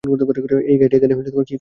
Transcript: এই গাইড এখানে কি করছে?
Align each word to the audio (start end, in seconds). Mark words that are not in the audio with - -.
এই 0.03 0.75
গাইড 0.79 0.93
এখানে 0.97 1.13
কি 1.17 1.31
করছে? 1.31 1.49